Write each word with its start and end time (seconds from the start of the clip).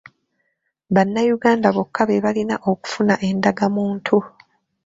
Bannayunda 0.95 1.67
bokka 1.75 2.01
be 2.09 2.15
balina 2.25 2.55
okufuna 2.71 3.13
endagamuntu. 3.27 4.15